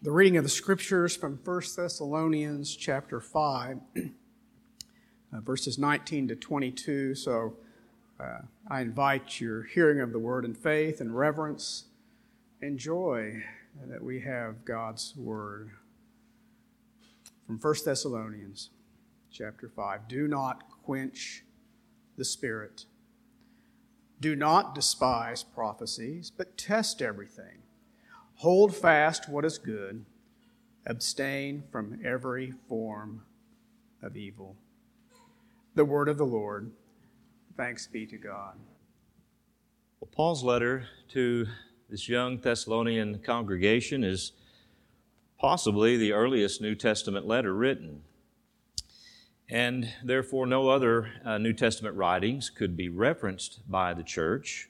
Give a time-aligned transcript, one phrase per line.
[0.00, 7.16] The reading of the scriptures from 1 Thessalonians chapter 5, uh, verses 19 to 22.
[7.16, 7.56] So
[8.20, 11.86] uh, I invite your hearing of the word in faith and reverence
[12.62, 13.42] and joy
[13.88, 15.72] that we have God's word.
[17.44, 18.70] From 1 Thessalonians
[19.32, 21.42] chapter 5 Do not quench
[22.16, 22.84] the spirit.
[24.20, 27.62] Do not despise prophecies, but test everything
[28.38, 30.04] Hold fast what is good,
[30.86, 33.22] abstain from every form
[34.00, 34.54] of evil.
[35.74, 36.70] The word of the Lord.
[37.56, 38.54] Thanks be to God.
[39.98, 41.46] Well, Paul's letter to
[41.90, 44.30] this young Thessalonian congregation is
[45.40, 48.02] possibly the earliest New Testament letter written.
[49.50, 54.68] And therefore, no other uh, New Testament writings could be referenced by the church.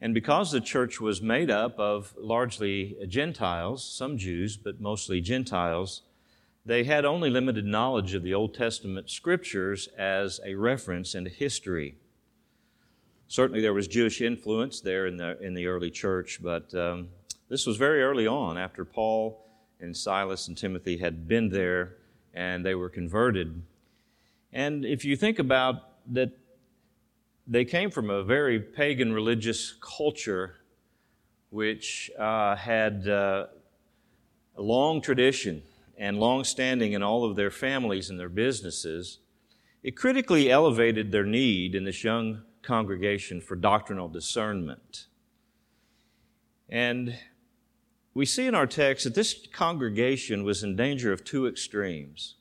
[0.00, 6.02] And because the church was made up of largely Gentiles, some Jews, but mostly Gentiles,
[6.64, 11.96] they had only limited knowledge of the Old Testament scriptures as a reference into history.
[13.26, 17.08] Certainly, there was Jewish influence there in the, in the early church, but um,
[17.48, 19.44] this was very early on after Paul
[19.80, 21.96] and Silas and Timothy had been there
[22.34, 23.62] and they were converted.
[24.52, 26.32] And if you think about that
[27.48, 30.56] they came from a very pagan religious culture
[31.48, 33.46] which uh, had uh,
[34.54, 35.62] a long tradition
[35.96, 39.18] and long standing in all of their families and their businesses.
[39.82, 45.06] It critically elevated their need in this young congregation for doctrinal discernment.
[46.68, 47.18] And
[48.12, 52.34] we see in our text that this congregation was in danger of two extremes.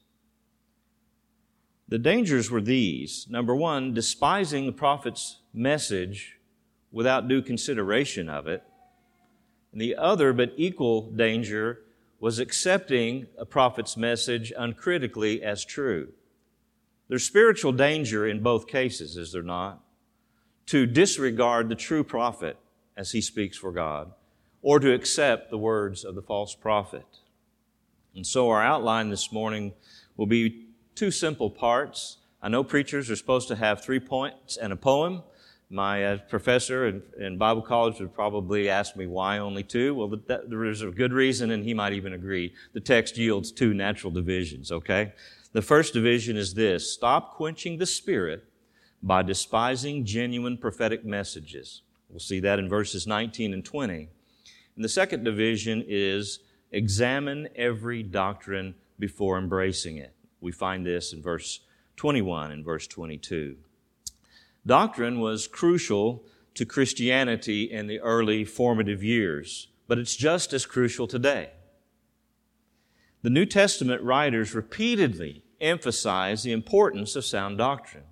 [1.89, 6.38] The dangers were these number one, despising the prophet's message
[6.91, 8.63] without due consideration of it.
[9.71, 11.80] And the other, but equal danger,
[12.19, 16.09] was accepting a prophet's message uncritically as true.
[17.08, 19.81] There's spiritual danger in both cases, is there not?
[20.67, 22.58] To disregard the true prophet
[22.98, 24.11] as he speaks for God,
[24.61, 27.05] or to accept the words of the false prophet.
[28.15, 29.73] And so our outline this morning
[30.17, 30.67] will be
[30.97, 32.17] two simple parts.
[32.41, 35.21] I know preachers are supposed to have three points and a poem.
[35.69, 39.93] My uh, professor in, in, Bible college would probably ask me why only two.
[39.93, 42.53] Well, that, there's a good reason, and he might even agree.
[42.73, 45.13] The text yields two natural divisions, okay?
[45.52, 48.45] The first division is this stop quenching the spirit
[49.03, 51.81] by despising genuine prophetic messages.
[52.09, 54.09] We'll see that in verses 19 and 20.
[54.75, 56.39] And the second division is
[56.71, 60.13] examine every doctrine before embracing it.
[60.42, 61.61] We find this in verse
[61.95, 63.58] 21 and verse 22.
[64.65, 71.08] Doctrine was crucial to Christianity in the early formative years, but it's just as crucial
[71.08, 71.52] today.
[73.21, 78.04] The New Testament writers repeatedly emphasize the importance of sound doctrine.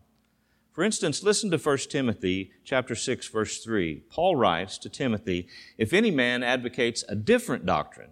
[0.71, 4.03] For instance, listen to 1 Timothy chapter 6 verse 3.
[4.09, 5.47] Paul writes to Timothy,
[5.77, 8.11] "If any man advocates a different doctrine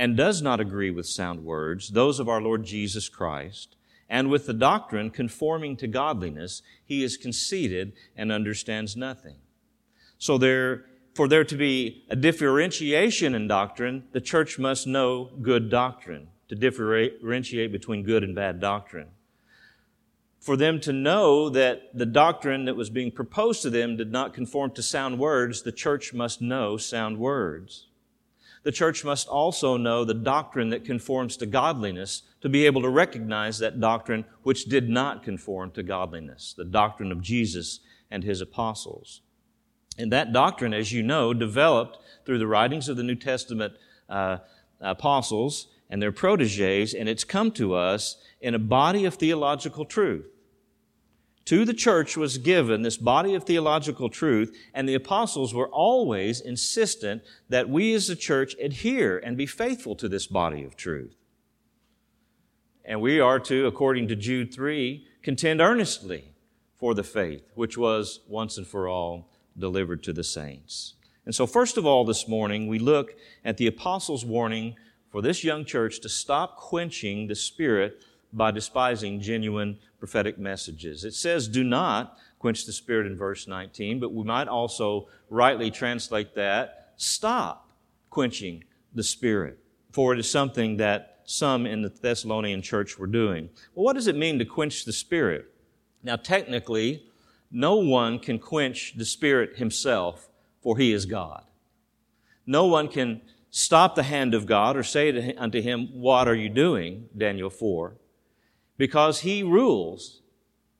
[0.00, 3.76] and does not agree with sound words, those of our Lord Jesus Christ,
[4.08, 9.36] and with the doctrine conforming to godliness, he is conceited and understands nothing.
[10.16, 15.68] So there, for there to be a differentiation in doctrine, the church must know good
[15.68, 19.08] doctrine, to differentiate between good and bad doctrine.
[20.40, 24.32] For them to know that the doctrine that was being proposed to them did not
[24.32, 27.89] conform to sound words, the church must know sound words.
[28.62, 32.90] The church must also know the doctrine that conforms to godliness to be able to
[32.90, 38.40] recognize that doctrine which did not conform to godliness, the doctrine of Jesus and his
[38.40, 39.22] apostles.
[39.98, 43.74] And that doctrine, as you know, developed through the writings of the New Testament
[44.08, 44.38] uh,
[44.80, 50.26] apostles and their proteges, and it's come to us in a body of theological truth
[51.46, 56.40] to the church was given this body of theological truth, and the apostles were always
[56.40, 61.16] insistent that we as a church adhere and be faithful to this body of truth.
[62.84, 66.34] And we are to, according to Jude 3, contend earnestly
[66.76, 70.94] for the faith which was once and for all delivered to the saints.
[71.26, 73.14] And so, first of all, this morning, we look
[73.44, 74.76] at the apostles' warning
[75.10, 81.04] for this young church to stop quenching the spirit by despising genuine prophetic messages.
[81.04, 85.70] It says, do not quench the spirit in verse 19, but we might also rightly
[85.70, 87.70] translate that, stop
[88.08, 89.58] quenching the spirit,
[89.92, 93.50] for it is something that some in the Thessalonian church were doing.
[93.74, 95.52] Well, what does it mean to quench the spirit?
[96.02, 97.04] Now, technically,
[97.50, 100.28] no one can quench the spirit himself,
[100.62, 101.44] for he is God.
[102.46, 106.48] No one can stop the hand of God or say unto him, What are you
[106.48, 107.08] doing?
[107.16, 107.94] Daniel 4.
[108.80, 110.22] Because he rules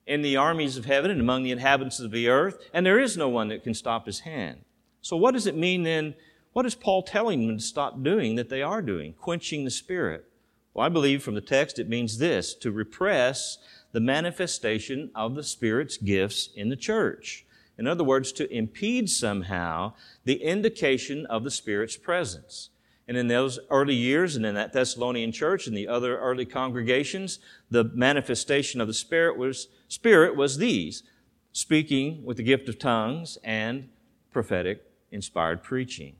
[0.06, 3.14] in the armies of heaven and among the inhabitants of the earth, and there is
[3.14, 4.64] no one that can stop his hand.
[5.02, 6.14] So, what does it mean then?
[6.54, 9.12] What is Paul telling them to stop doing that they are doing?
[9.12, 10.24] Quenching the Spirit.
[10.72, 13.58] Well, I believe from the text it means this to repress
[13.92, 17.44] the manifestation of the Spirit's gifts in the church.
[17.76, 19.92] In other words, to impede somehow
[20.24, 22.70] the indication of the Spirit's presence.
[23.10, 27.40] And in those early years, and in that Thessalonian church and the other early congregations,
[27.68, 31.02] the manifestation of the Spirit was, Spirit was these
[31.50, 33.88] speaking with the gift of tongues and
[34.30, 36.14] prophetic inspired preaching.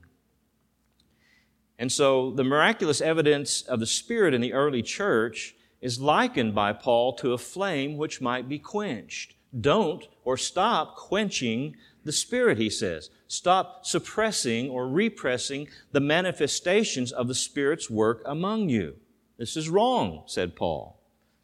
[1.79, 6.73] And so the miraculous evidence of the Spirit in the early church is likened by
[6.73, 9.37] Paul to a flame which might be quenched.
[9.61, 13.11] Don't or stop quenching the Spirit, he says.
[13.29, 18.97] Stop suppressing or repressing the manifestations of the Spirit's work among you.
[19.39, 21.01] This is wrong, said Paul.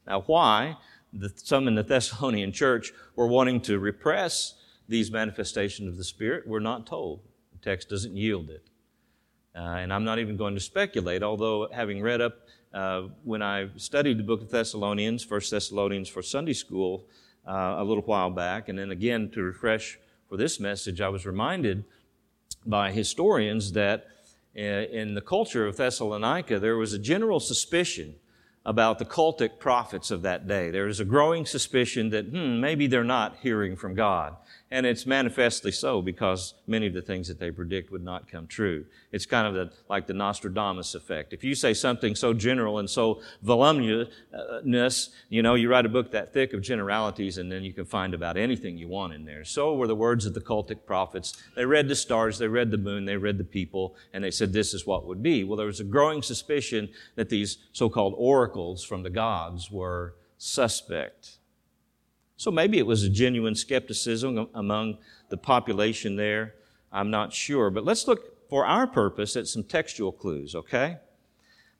[0.06, 0.76] Now, why
[1.12, 4.54] the, some in the Thessalonian church were wanting to repress
[4.88, 7.20] these manifestations of the Spirit, we're not told.
[7.52, 8.62] The text doesn't yield it.
[9.54, 13.70] Uh, and I'm not even going to speculate, although having read up uh, when I
[13.76, 17.06] studied the book of Thessalonians, First Thessalonians for Sunday school,
[17.48, 18.68] uh, a little while back.
[18.68, 21.84] And then again, to refresh for this message, I was reminded
[22.64, 24.06] by historians that
[24.56, 28.16] uh, in the culture of Thessalonica, there was a general suspicion
[28.66, 30.70] about the cultic prophets of that day.
[30.70, 34.36] There is a growing suspicion that, hmm, maybe they're not hearing from God.
[34.68, 38.48] And it's manifestly so because many of the things that they predict would not come
[38.48, 38.84] true.
[39.12, 41.32] It's kind of the, like the Nostradamus effect.
[41.32, 46.10] If you say something so general and so voluminous, you know, you write a book
[46.10, 49.44] that thick of generalities and then you can find about anything you want in there.
[49.44, 51.40] So were the words of the cultic prophets.
[51.54, 54.52] They read the stars, they read the moon, they read the people, and they said
[54.52, 55.44] this is what would be.
[55.44, 61.38] Well, there was a growing suspicion that these so-called oracles from the gods were suspect.
[62.36, 64.98] So maybe it was a genuine skepticism among
[65.30, 66.54] the population there.
[66.92, 67.70] I'm not sure.
[67.70, 70.98] But let's look for our purpose at some textual clues, okay?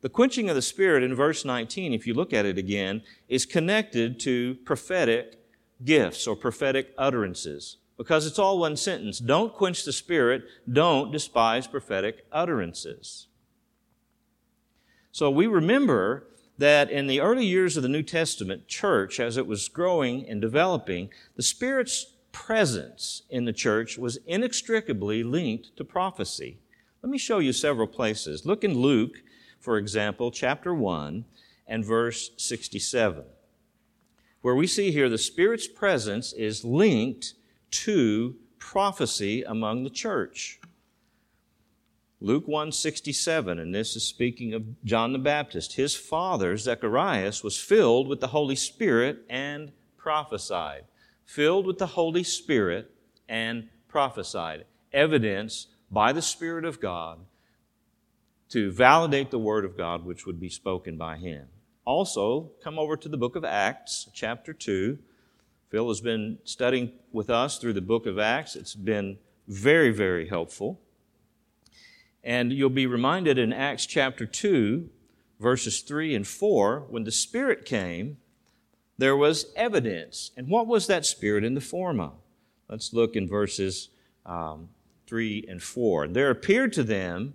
[0.00, 3.46] The quenching of the Spirit in verse 19, if you look at it again, is
[3.46, 5.38] connected to prophetic
[5.84, 9.18] gifts or prophetic utterances because it's all one sentence.
[9.18, 13.28] Don't quench the Spirit, don't despise prophetic utterances.
[15.12, 16.26] So we remember
[16.58, 20.40] that in the early years of the New Testament church, as it was growing and
[20.40, 26.58] developing, the Spirit's presence in the church was inextricably linked to prophecy.
[27.02, 28.44] Let me show you several places.
[28.44, 29.22] Look in Luke,
[29.60, 31.24] for example, chapter 1
[31.66, 33.24] and verse 67,
[34.42, 37.34] where we see here the Spirit's presence is linked
[37.70, 40.60] to prophecy among the church.
[42.26, 45.74] Luke 167, and this is speaking of John the Baptist.
[45.74, 50.86] His father, Zacharias, was filled with the Holy Spirit and prophesied.
[51.24, 52.90] Filled with the Holy Spirit
[53.28, 54.64] and prophesied.
[54.92, 57.20] Evidence by the Spirit of God
[58.48, 61.46] to validate the Word of God which would be spoken by him.
[61.84, 64.98] Also, come over to the book of Acts, chapter 2.
[65.70, 68.56] Phil has been studying with us through the book of Acts.
[68.56, 70.80] It's been very, very helpful.
[72.26, 74.90] And you'll be reminded in Acts chapter 2,
[75.38, 78.16] verses 3 and 4, when the Spirit came,
[78.98, 80.32] there was evidence.
[80.36, 82.14] And what was that Spirit in the form of?
[82.68, 83.90] Let's look in verses
[84.26, 84.70] um,
[85.06, 86.08] 3 and 4.
[86.08, 87.34] There appeared to them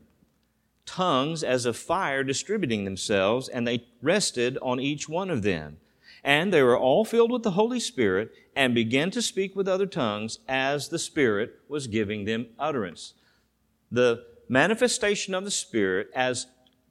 [0.85, 5.77] tongues as of fire distributing themselves, and they rested on each one of them.
[6.21, 9.85] And they were all filled with the Holy Spirit and began to speak with other
[9.85, 13.13] tongues as the Spirit was giving them utterance.
[13.89, 16.45] The manifestation of the Spirit as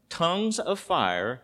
[0.09, 1.43] tongues of fire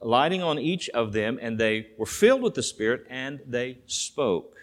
[0.00, 4.56] lighting on each of them, and they were filled with the Spirit and they spoke.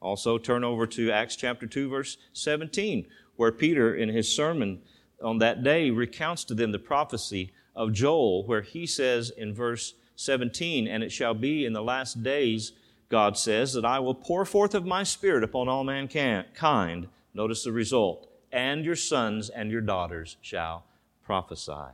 [0.00, 3.06] Also, turn over to Acts chapter 2, verse 17,
[3.36, 4.82] where Peter, in his sermon
[5.24, 9.94] on that day, recounts to them the prophecy of Joel, where he says in verse
[10.16, 12.72] 17, And it shall be in the last days,
[13.08, 17.08] God says, that I will pour forth of my Spirit upon all mankind.
[17.32, 20.84] Notice the result and your sons and your daughters shall
[21.24, 21.92] prophesy.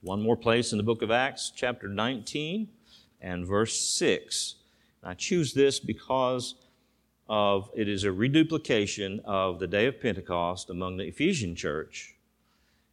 [0.00, 2.68] One more place in the book of Acts, chapter 19
[3.20, 4.56] and verse 6.
[5.04, 6.56] I choose this because
[7.28, 12.14] of it is a reduplication of the day of Pentecost among the Ephesian church.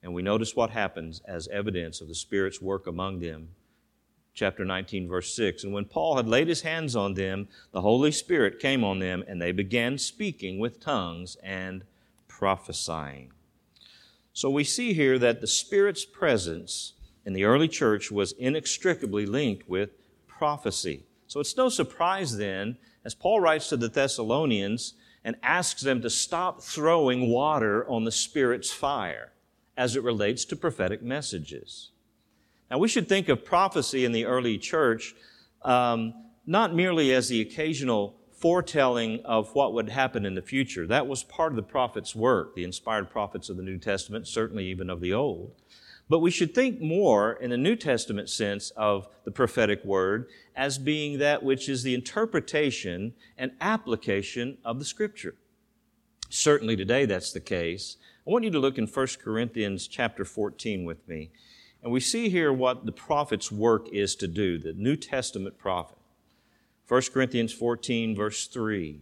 [0.01, 3.49] And we notice what happens as evidence of the Spirit's work among them.
[4.33, 5.63] Chapter 19, verse 6.
[5.63, 9.23] And when Paul had laid his hands on them, the Holy Spirit came on them,
[9.27, 11.83] and they began speaking with tongues and
[12.39, 13.33] prophesying.
[14.31, 16.93] So we see here that the Spirit's presence
[17.25, 19.89] in the early church was inextricably linked with
[20.25, 21.03] prophecy.
[21.27, 24.93] So it's no surprise then, as Paul writes to the Thessalonians
[25.25, 29.33] and asks them to stop throwing water on the Spirit's fire
[29.75, 31.91] as it relates to prophetic messages.
[32.71, 35.13] Now, we should think of prophecy in the early church
[35.63, 36.13] um,
[36.47, 40.87] not merely as the occasional foretelling of what would happen in the future.
[40.87, 44.65] That was part of the prophet's work, the inspired prophets of the New Testament, certainly
[44.65, 45.51] even of the Old.
[46.07, 50.79] But we should think more in the New Testament sense of the prophetic word as
[50.79, 55.35] being that which is the interpretation and application of the scripture.
[56.29, 57.97] Certainly today that's the case.
[58.25, 61.29] I want you to look in 1 Corinthians chapter 14 with me.
[61.83, 65.98] And we see here what the prophet's work is to do, the New Testament prophet.
[66.89, 68.99] 1 Corinthians 14, verse 3.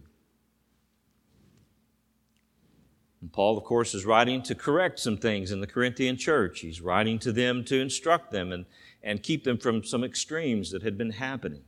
[3.22, 6.60] And Paul, of course, is writing to correct some things in the Corinthian church.
[6.60, 8.66] He's writing to them to instruct them and,
[9.02, 11.62] and keep them from some extremes that had been happening.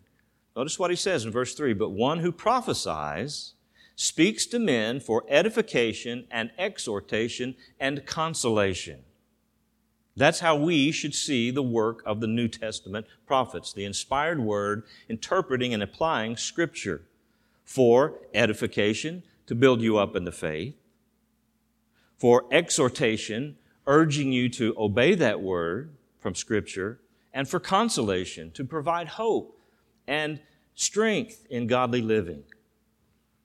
[0.55, 3.55] Notice what he says in verse 3 But one who prophesies
[3.97, 9.05] speaks to men for edification and exhortation and consolation.
[10.21, 14.83] That's how we should see the work of the New Testament prophets, the inspired word
[15.09, 17.07] interpreting and applying Scripture
[17.65, 20.75] for edification, to build you up in the faith,
[22.19, 27.00] for exhortation, urging you to obey that word from Scripture,
[27.33, 29.59] and for consolation, to provide hope
[30.07, 30.39] and
[30.75, 32.43] strength in godly living.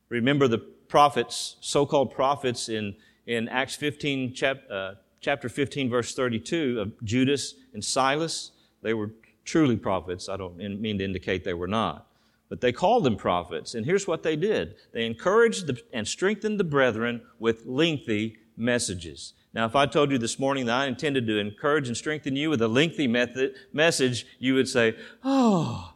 [0.10, 6.14] Remember the prophets, so called prophets in, in Acts 15, chap, uh, chapter 15, verse
[6.14, 8.52] 32 of Judas and Silas.
[8.84, 9.10] They were
[9.44, 10.30] truly prophets.
[10.30, 12.06] I don't mean to indicate they were not.
[12.48, 13.74] But they called them prophets.
[13.74, 19.34] And here's what they did they encouraged and strengthened the brethren with lengthy messages.
[19.52, 22.52] Now, if I told you this morning that I intended to encourage and strengthen you
[22.52, 25.94] with a lengthy method, message, you would say, oh.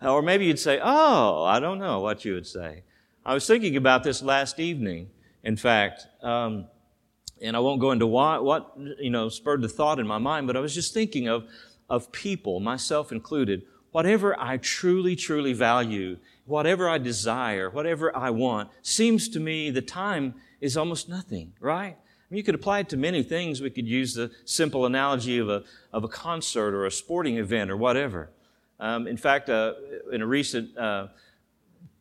[0.00, 2.84] Or maybe you'd say, oh, I don't know what you would say.
[3.26, 5.10] I was thinking about this last evening,
[5.44, 6.68] in fact, um,
[7.42, 10.46] and I won't go into why, what, you know, spurred the thought in my mind,
[10.46, 11.44] but I was just thinking of,
[11.90, 18.70] of people, myself included, whatever I truly, truly value, whatever I desire, whatever I want,
[18.80, 21.96] seems to me the time is almost nothing, right?
[22.30, 23.60] You could apply it to many things.
[23.60, 27.70] We could use the simple analogy of a, of a concert or a sporting event
[27.70, 28.30] or whatever.
[28.80, 29.74] Um, in fact, uh,
[30.10, 31.08] in a recent uh,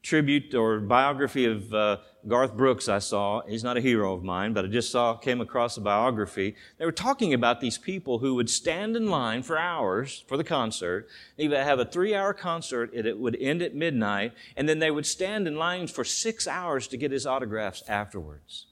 [0.02, 3.42] tribute or biography of uh, Garth Brooks I saw.
[3.48, 6.56] He's not a hero of mine, but I just saw, came across a biography.
[6.78, 10.44] They were talking about these people who would stand in line for hours for the
[10.44, 11.08] concert.
[11.38, 14.80] They would have a three hour concert, and it would end at midnight, and then
[14.80, 18.68] they would stand in line for six hours to get his autographs afterwards.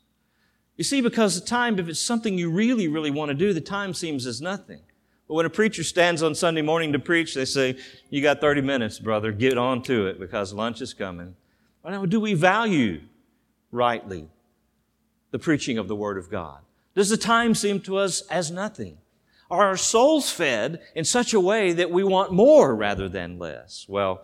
[0.78, 3.62] You see, because the time, if it's something you really, really want to do, the
[3.62, 4.82] time seems as nothing.
[5.28, 7.78] But when a preacher stands on Sunday morning to preach, they say,
[8.10, 9.32] You got 30 minutes, brother.
[9.32, 11.36] Get on to it because lunch is coming.
[11.84, 13.02] Now, do we value
[13.72, 14.28] rightly
[15.32, 16.62] the preaching of the Word of God?
[16.96, 18.98] Does the time seem to us as nothing?
[19.52, 23.86] Are our souls fed in such a way that we want more rather than less?
[23.88, 24.24] Well,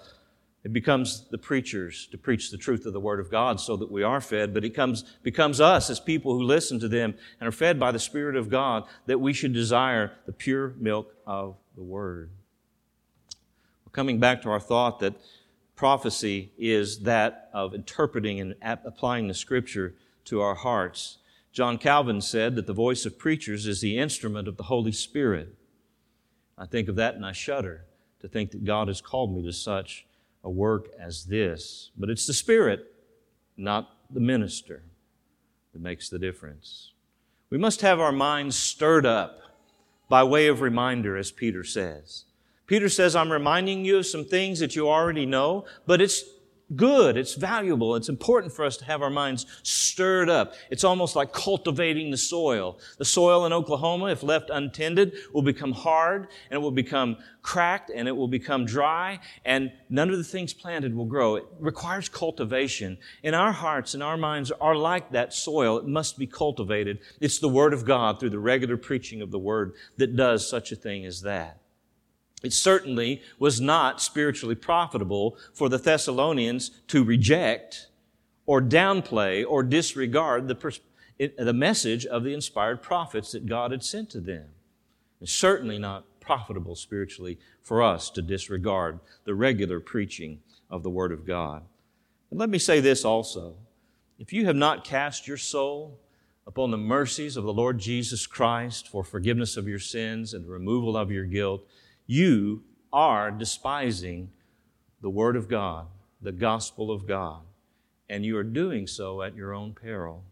[0.64, 3.92] it becomes the preachers to preach the truth of the Word of God so that
[3.92, 7.48] we are fed, but it comes, becomes us as people who listen to them and
[7.48, 11.56] are fed by the Spirit of God that we should desire the pure milk of
[11.75, 12.32] the Word.
[13.86, 15.14] We're coming back to our thought that
[15.75, 19.94] prophecy is that of interpreting and applying the Scripture
[20.25, 21.17] to our hearts.
[21.51, 25.55] John Calvin said that the voice of preachers is the instrument of the Holy Spirit.
[26.58, 27.86] I think of that and I shudder
[28.22, 30.05] to think that God has called me to such
[30.44, 31.91] a work as this.
[31.98, 32.94] But it's the Spirit,
[33.58, 34.84] not the minister,
[35.74, 36.91] that makes the difference.
[37.50, 39.39] We must have our minds stirred up
[40.10, 42.25] by way of reminder, as Peter says.
[42.67, 46.24] Peter says, I'm reminding you of some things that you already know, but it's
[46.75, 50.53] good, it's valuable, it's important for us to have our minds stirred up.
[50.72, 52.79] It's almost like cultivating the soil.
[52.98, 57.91] The soil in Oklahoma, if left untended, will become hard and it will become cracked
[57.93, 61.36] and it will become dry and none of the things planted will grow.
[61.36, 62.98] It requires cultivation.
[63.24, 65.77] And our hearts and our minds are like that soil.
[65.77, 67.00] It must be cultivated.
[67.22, 70.72] It's the Word of God through the regular preaching of the Word that does such
[70.72, 71.62] a thing as that.
[72.44, 77.88] It certainly was not spiritually profitable for the Thessalonians to reject
[78.46, 80.82] or downplay or disregard the, pers-
[81.18, 84.46] the message of the inspired prophets that God had sent to them.
[85.22, 90.39] It's certainly not profitable spiritually for us to disregard the regular preaching
[90.70, 91.63] of the Word of God.
[92.30, 93.56] And let me say this also.
[94.20, 96.00] If you have not cast your soul
[96.48, 100.51] upon the mercies of the Lord Jesus Christ for forgiveness of your sins and the
[100.51, 101.68] removal of your guilt,
[102.07, 104.29] you are despising
[105.01, 105.88] the Word of God,
[106.21, 107.41] the gospel of God,
[108.09, 110.24] and you are doing so at your own peril.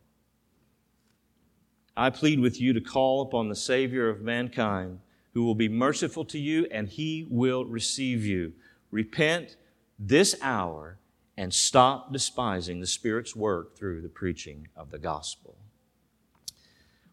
[1.95, 4.99] I plead with you to call upon the Savior of mankind,
[5.33, 8.53] who will be merciful to you and he will receive you.
[8.91, 9.57] Repent
[9.99, 10.97] this hour
[11.37, 15.55] and stop despising the Spirit's work through the preaching of the gospel.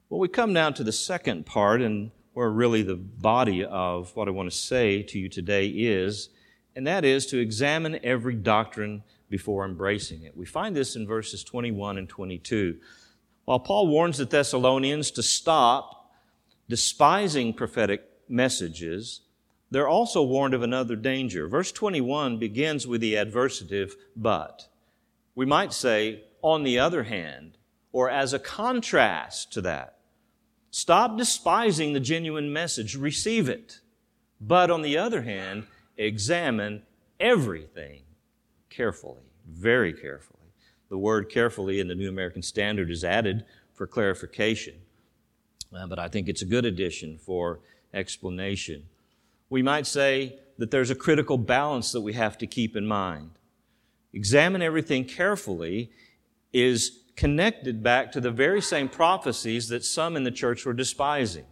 [0.08, 4.28] Well, we come now to the second part, and where really the body of what
[4.28, 6.28] I want to say to you today is,
[6.76, 10.36] and that is to examine every doctrine before embracing it.
[10.36, 12.78] We find this in verses 21 and 22.
[13.44, 16.12] While Paul warns the Thessalonians to stop
[16.68, 19.22] despising prophetic messages,
[19.70, 21.48] they're also warned of another danger.
[21.48, 24.68] Verse 21 begins with the adversative, but.
[25.34, 27.56] We might say, on the other hand,
[27.92, 29.96] or as a contrast to that.
[30.70, 33.80] Stop despising the genuine message, receive it.
[34.40, 36.82] But on the other hand, examine
[37.18, 38.02] everything
[38.70, 40.38] carefully, very carefully.
[40.88, 44.74] The word carefully in the New American Standard is added for clarification,
[45.74, 47.60] uh, but I think it's a good addition for
[47.92, 48.84] explanation
[49.50, 53.32] we might say that there's a critical balance that we have to keep in mind.
[54.14, 55.90] Examine everything carefully
[56.52, 61.44] is connected back to the very same prophecies that some in the church were despising.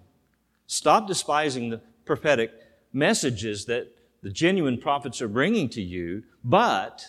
[0.66, 2.50] Stop despising the prophetic
[2.94, 7.04] messages that the genuine prophets are bringing to you, but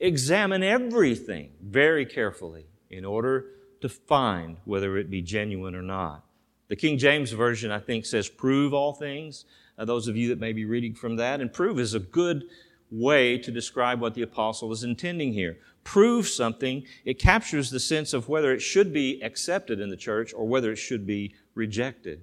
[0.00, 3.46] examine everything very carefully in order
[3.80, 6.24] to find whether it be genuine or not.
[6.66, 9.44] The King James Version, I think, says, prove all things
[9.78, 11.40] uh, those of you that may be reading from that.
[11.40, 12.48] And prove is a good
[12.90, 15.58] way to describe what the apostle is intending here.
[15.84, 20.34] Prove something, it captures the sense of whether it should be accepted in the church
[20.34, 22.22] or whether it should be rejected.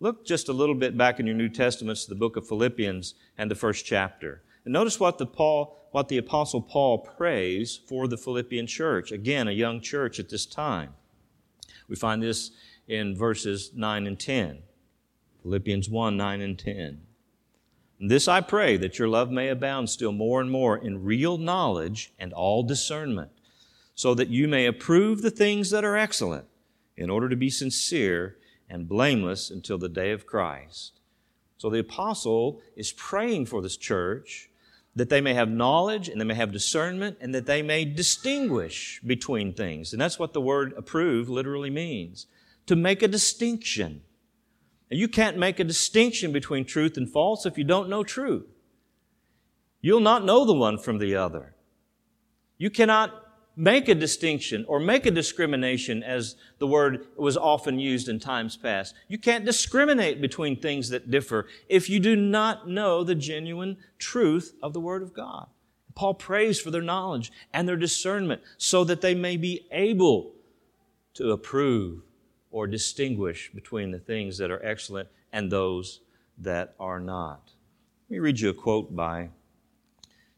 [0.00, 3.14] Look just a little bit back in your New Testaments to the book of Philippians
[3.38, 4.42] and the first chapter.
[4.64, 9.12] And notice what the Paul, what the apostle Paul prays for the Philippian church.
[9.12, 10.94] Again, a young church at this time.
[11.88, 12.50] We find this
[12.88, 14.58] in verses 9 and 10.
[15.42, 17.00] Philippians 1 9 and 10.
[18.00, 22.12] This I pray, that your love may abound still more and more in real knowledge
[22.18, 23.30] and all discernment,
[23.94, 26.46] so that you may approve the things that are excellent,
[26.96, 28.36] in order to be sincere
[28.68, 31.00] and blameless until the day of Christ.
[31.58, 34.50] So the apostle is praying for this church
[34.96, 39.00] that they may have knowledge and they may have discernment and that they may distinguish
[39.04, 39.92] between things.
[39.92, 42.26] And that's what the word approve literally means
[42.66, 44.02] to make a distinction.
[44.94, 48.46] You can't make a distinction between truth and false if you don't know truth.
[49.80, 51.54] You'll not know the one from the other.
[52.58, 53.12] You cannot
[53.56, 58.56] make a distinction or make a discrimination as the word was often used in times
[58.56, 58.94] past.
[59.08, 64.54] You can't discriminate between things that differ if you do not know the genuine truth
[64.62, 65.48] of the Word of God.
[65.94, 70.32] Paul prays for their knowledge and their discernment so that they may be able
[71.14, 72.02] to approve
[72.54, 75.98] or distinguish between the things that are excellent and those
[76.38, 77.50] that are not.
[78.08, 79.30] Let me read you a quote by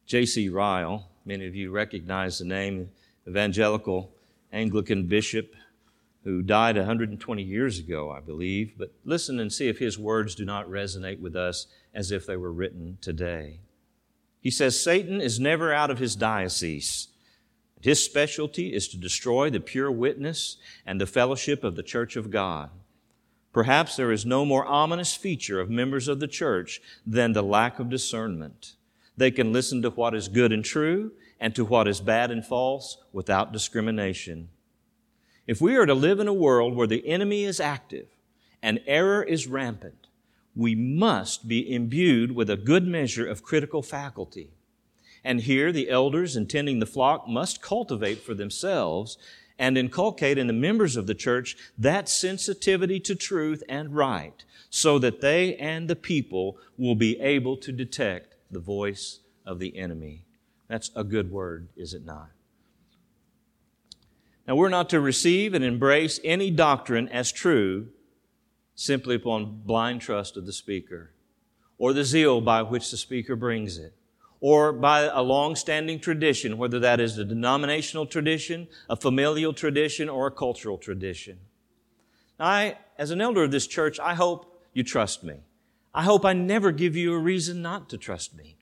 [0.06, 0.48] J.C.
[0.48, 1.10] Ryle.
[1.26, 2.88] Many of you recognize the name,
[3.28, 4.12] evangelical
[4.50, 5.54] Anglican bishop
[6.24, 8.72] who died 120 years ago, I believe.
[8.78, 12.38] But listen and see if his words do not resonate with us as if they
[12.38, 13.60] were written today.
[14.40, 17.08] He says, Satan is never out of his diocese.
[17.86, 22.32] His specialty is to destroy the pure witness and the fellowship of the church of
[22.32, 22.70] God.
[23.52, 27.78] Perhaps there is no more ominous feature of members of the church than the lack
[27.78, 28.74] of discernment.
[29.16, 32.44] They can listen to what is good and true and to what is bad and
[32.44, 34.48] false without discrimination.
[35.46, 38.08] If we are to live in a world where the enemy is active
[38.60, 40.08] and error is rampant,
[40.56, 44.55] we must be imbued with a good measure of critical faculty.
[45.26, 49.18] And here, the elders intending the flock must cultivate for themselves
[49.58, 55.00] and inculcate in the members of the church that sensitivity to truth and right so
[55.00, 60.22] that they and the people will be able to detect the voice of the enemy.
[60.68, 62.30] That's a good word, is it not?
[64.46, 67.88] Now, we're not to receive and embrace any doctrine as true
[68.76, 71.10] simply upon blind trust of the speaker
[71.78, 73.92] or the zeal by which the speaker brings it
[74.40, 80.26] or by a long-standing tradition, whether that is a denominational tradition, a familial tradition, or
[80.26, 81.38] a cultural tradition.
[82.38, 85.36] I, as an elder of this church, I hope you trust me.
[85.94, 88.56] I hope I never give you a reason not to trust me.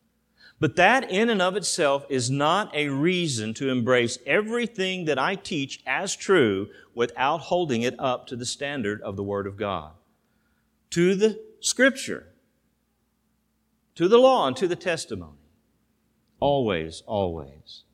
[0.60, 5.34] But that in and of itself is not a reason to embrace everything that I
[5.34, 9.90] teach as true without holding it up to the standard of the Word of God,
[10.90, 12.28] to the Scripture,
[13.96, 15.38] to the law, and to the testimony.
[16.44, 17.84] Always, always.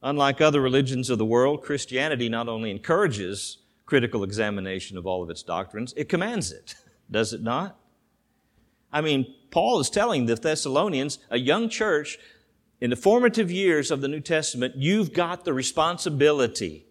[0.00, 5.30] Unlike other religions of the world, Christianity not only encourages critical examination of all of
[5.30, 6.76] its doctrines, it commands it,
[7.10, 7.76] does it not?
[8.92, 12.18] I mean, Paul is telling the Thessalonians, a young church,
[12.80, 16.86] in the formative years of the New Testament, you've got the responsibility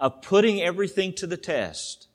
[0.00, 2.07] of putting everything to the test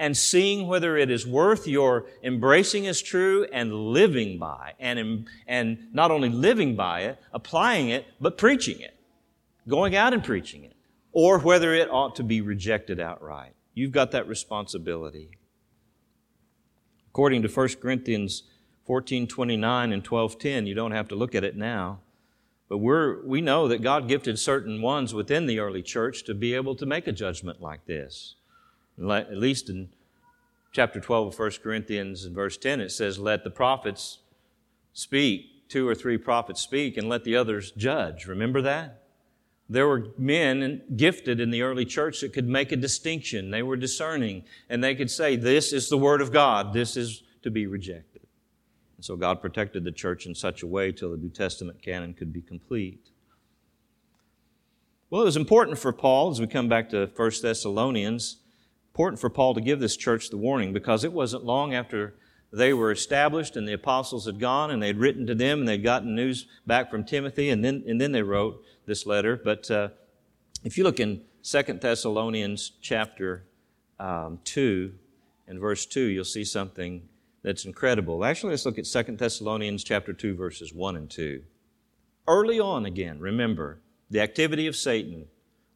[0.00, 5.88] and seeing whether it is worth your embracing as true and living by, and, and
[5.92, 8.96] not only living by it, applying it, but preaching it,
[9.68, 10.74] going out and preaching it,
[11.12, 13.52] or whether it ought to be rejected outright.
[13.74, 15.36] You've got that responsibility.
[17.10, 18.44] According to 1 Corinthians
[18.86, 22.00] 1429 and 1210, you don't have to look at it now.
[22.70, 26.54] But we're, we know that God gifted certain ones within the early church to be
[26.54, 28.36] able to make a judgment like this.
[29.00, 29.88] At least in
[30.72, 34.18] chapter 12 of 1 Corinthians and verse 10, it says, Let the prophets
[34.92, 38.26] speak, two or three prophets speak, and let the others judge.
[38.26, 39.02] Remember that?
[39.68, 43.50] There were men gifted in the early church that could make a distinction.
[43.50, 47.22] They were discerning, and they could say, This is the Word of God, this is
[47.42, 48.22] to be rejected.
[48.96, 52.14] And so God protected the church in such a way till the New Testament canon
[52.14, 53.10] could be complete.
[55.08, 58.36] Well, it was important for Paul, as we come back to 1 Thessalonians,
[58.92, 62.14] important for Paul to give this church the warning because it wasn't long after
[62.52, 65.84] they were established and the apostles had gone and they'd written to them and they'd
[65.84, 69.40] gotten news back from Timothy and then, and then they wrote this letter.
[69.42, 69.90] But uh,
[70.64, 73.44] if you look in 2 Thessalonians chapter
[74.00, 74.92] um, 2
[75.46, 77.08] and verse 2, you'll see something
[77.42, 78.24] that's incredible.
[78.24, 81.42] Actually, let's look at 2 Thessalonians chapter 2 verses 1 and 2.
[82.26, 85.26] Early on again, remember, the activity of Satan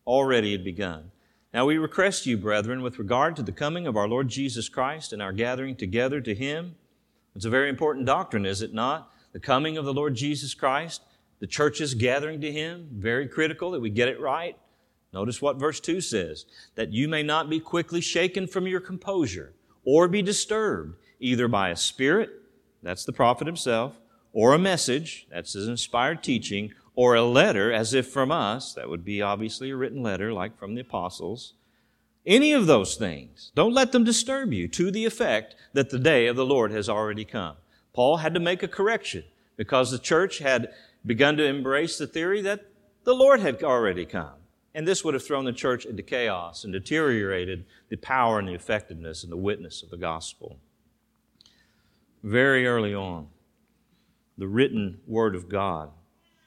[0.06, 1.10] already had begun.
[1.54, 5.12] Now we request you, brethren, with regard to the coming of our Lord Jesus Christ
[5.12, 6.74] and our gathering together to Him.
[7.36, 9.12] It's a very important doctrine, is it not?
[9.32, 11.02] The coming of the Lord Jesus Christ,
[11.38, 14.58] the church's gathering to Him, very critical that we get it right.
[15.12, 19.54] Notice what verse 2 says, that you may not be quickly shaken from your composure
[19.84, 22.30] or be disturbed either by a spirit,
[22.82, 24.00] that's the prophet himself,
[24.32, 28.88] or a message, that's his inspired teaching, or a letter as if from us, that
[28.88, 31.54] would be obviously a written letter like from the apostles.
[32.26, 36.26] Any of those things, don't let them disturb you to the effect that the day
[36.26, 37.56] of the Lord has already come.
[37.92, 39.24] Paul had to make a correction
[39.56, 40.72] because the church had
[41.04, 42.64] begun to embrace the theory that
[43.04, 44.34] the Lord had already come.
[44.74, 48.54] And this would have thrown the church into chaos and deteriorated the power and the
[48.54, 50.58] effectiveness and the witness of the gospel
[52.24, 53.28] very early on,
[54.38, 55.90] the written Word of God,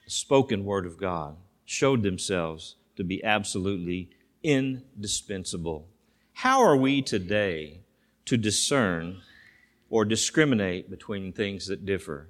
[0.08, 4.10] spoken Word of God, showed themselves to be absolutely
[4.41, 5.88] indispensable.
[6.34, 7.82] How are we today
[8.26, 9.22] to discern
[9.89, 12.30] or discriminate between things that differ?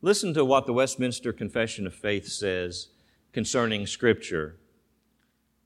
[0.00, 2.88] Listen to what the Westminster Confession of Faith says
[3.32, 4.56] concerning Scripture.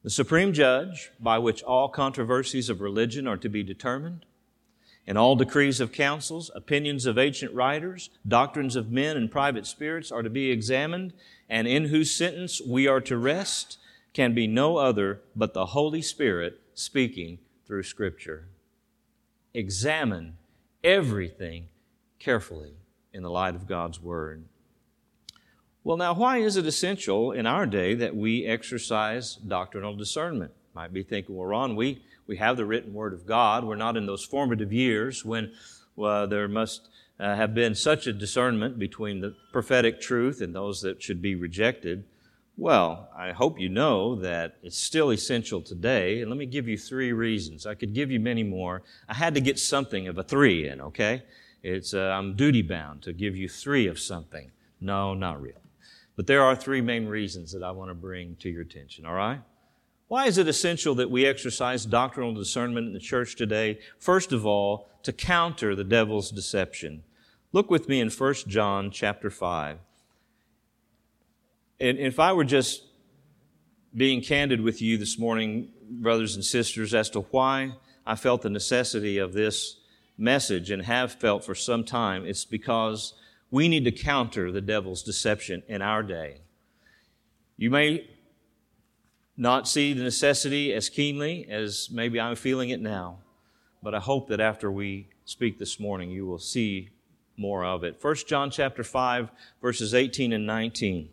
[0.02, 4.24] The supreme judge by which all controversies of religion are to be determined
[5.06, 10.12] and all decrees of councils, opinions of ancient writers, doctrines of men and private spirits
[10.12, 11.12] are to be examined,
[11.48, 13.78] and in whose sentence we are to rest
[14.12, 18.46] can be no other but the Holy Spirit speaking through Scripture.
[19.54, 20.36] Examine
[20.84, 21.66] everything
[22.18, 22.74] carefully
[23.12, 24.44] in the light of God's Word.
[25.84, 30.52] Well, now, why is it essential in our day that we exercise doctrinal discernment?
[30.74, 33.62] Might be thinking, well, Ron, we we have the written word of God.
[33.62, 35.52] We're not in those formative years when
[35.96, 36.88] well, there must
[37.20, 41.34] uh, have been such a discernment between the prophetic truth and those that should be
[41.34, 42.04] rejected.
[42.56, 46.22] Well, I hope you know that it's still essential today.
[46.22, 47.66] And let me give you three reasons.
[47.66, 48.80] I could give you many more.
[49.06, 51.24] I had to get something of a three in, okay?
[51.62, 54.50] It's, uh, I'm duty bound to give you three of something.
[54.80, 55.68] No, not really.
[56.16, 59.12] But there are three main reasons that I want to bring to your attention, all
[59.12, 59.42] right?
[60.12, 63.78] Why is it essential that we exercise doctrinal discernment in the church today?
[63.98, 67.02] First of all, to counter the devil's deception.
[67.52, 69.78] Look with me in 1 John chapter 5.
[71.80, 72.82] And if I were just
[73.96, 77.72] being candid with you this morning, brothers and sisters, as to why
[78.04, 79.78] I felt the necessity of this
[80.18, 83.14] message and have felt for some time, it's because
[83.50, 86.42] we need to counter the devil's deception in our day.
[87.56, 88.10] You may
[89.36, 93.18] not see the necessity as keenly as maybe I'm feeling it now.
[93.82, 96.90] But I hope that after we speak this morning, you will see
[97.36, 97.98] more of it.
[98.00, 101.08] 1 John chapter 5 verses 18 and 19.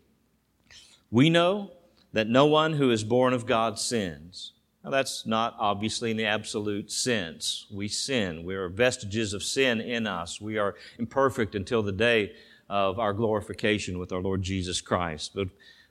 [1.12, 1.72] We know
[2.14, 4.54] that no one who is born of God sins.
[4.84, 7.68] Now that's not obviously in the absolute sense.
[7.72, 8.44] We sin.
[8.44, 10.40] We are vestiges of sin in us.
[10.40, 12.34] We are imperfect until the day
[12.70, 15.32] of our glorification with our Lord Jesus Christ.
[15.34, 15.48] But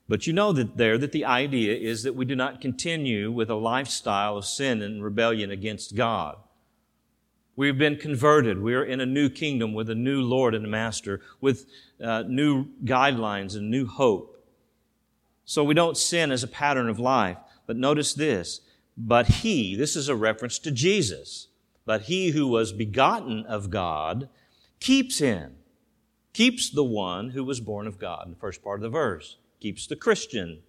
[0.09, 3.51] but you know that there that the idea is that we do not continue with
[3.51, 6.37] a lifestyle of sin and rebellion against God.
[7.57, 8.63] We've been converted.
[8.63, 11.67] We are in a new kingdom with a new Lord and Master, with
[12.03, 14.47] uh, new guidelines and new hope.
[15.45, 17.37] So we don't sin as a pattern of life.
[17.67, 18.61] But notice this.
[18.97, 21.49] But he, this is a reference to Jesus,
[21.85, 24.29] but he who was begotten of God
[24.81, 25.55] keeps him,
[26.33, 29.37] keeps the one who was born of God, in the first part of the verse,
[29.61, 30.63] keeps the Christian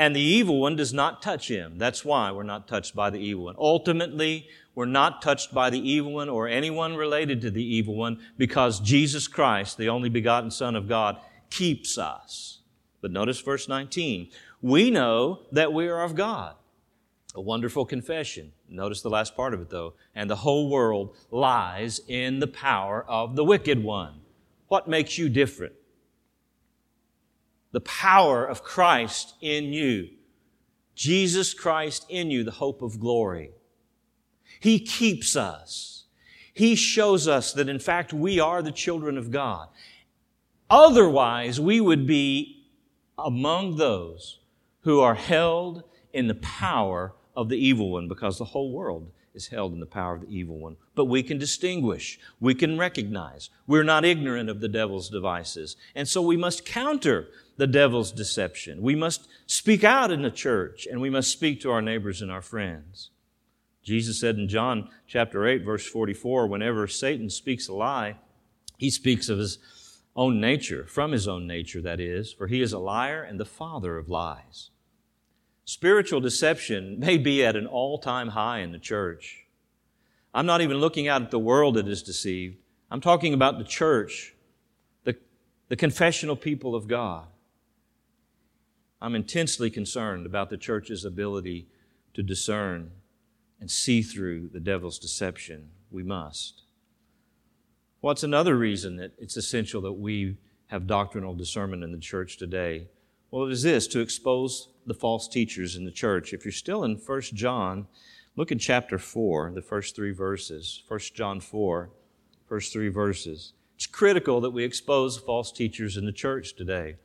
[0.00, 1.76] and the evil one does not touch him.
[1.76, 3.56] That's why we're not touched by the evil one.
[3.58, 8.18] Ultimately, we're not touched by the evil one or anyone related to the evil one
[8.38, 11.18] because Jesus Christ, the only begotten Son of God,
[11.50, 12.60] keeps us.
[13.02, 14.30] But notice verse 19.
[14.62, 16.54] We know that we are of God.
[17.34, 18.52] A wonderful confession.
[18.70, 19.92] Notice the last part of it though.
[20.14, 24.20] And the whole world lies in the power of the wicked one.
[24.68, 25.74] What makes you different?
[27.72, 30.08] The power of Christ in you.
[30.94, 33.52] Jesus Christ in you, the hope of glory.
[34.60, 36.04] He keeps us.
[36.52, 39.68] He shows us that in fact we are the children of God.
[40.68, 42.66] Otherwise, we would be
[43.18, 44.40] among those
[44.82, 49.48] who are held in the power of the evil one because the whole world is
[49.48, 50.76] held in the power of the evil one.
[50.94, 53.48] But we can distinguish, we can recognize.
[53.66, 55.76] We're not ignorant of the devil's devices.
[55.94, 58.82] And so we must counter the devil's deception.
[58.82, 62.30] We must speak out in the church and we must speak to our neighbors and
[62.30, 63.10] our friends.
[63.82, 68.16] Jesus said in John chapter 8 verse 44, whenever Satan speaks a lie,
[68.76, 69.58] he speaks of his
[70.14, 73.44] own nature, from his own nature that is, for he is a liar and the
[73.44, 74.70] father of lies.
[75.70, 79.46] Spiritual deception may be at an all-time high in the church.
[80.34, 82.56] I'm not even looking out at the world that is deceived.
[82.90, 84.34] I'm talking about the church,
[85.04, 85.16] the,
[85.68, 87.28] the confessional people of God.
[89.00, 91.68] I'm intensely concerned about the church's ability
[92.14, 92.90] to discern
[93.60, 95.70] and see through the devil's deception.
[95.88, 96.62] We must.
[98.00, 102.88] What's another reason that it's essential that we have doctrinal discernment in the church today?
[103.30, 106.32] Well, it is this to expose the false teachers in the church.
[106.32, 107.86] If you're still in 1 John,
[108.34, 110.82] look in chapter 4, the first three verses.
[110.88, 111.90] 1 John 4,
[112.48, 113.52] first three verses.
[113.76, 116.96] It's critical that we expose false teachers in the church today.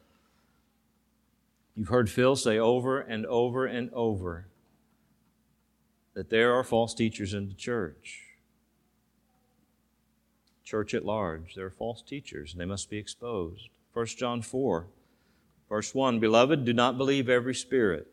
[1.76, 4.48] You've heard Phil say over and over and over
[6.16, 8.22] that there are false teachers in the church.
[10.64, 13.70] Church at large, there are false teachers and they must be exposed.
[13.94, 14.88] 1 John 4,
[15.70, 18.08] verse 1 Beloved, do not believe every spirit,